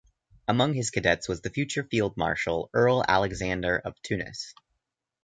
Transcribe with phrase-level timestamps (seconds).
[0.47, 4.55] Among his cadets was the future Field Marshal Earl Alexander of Tunis.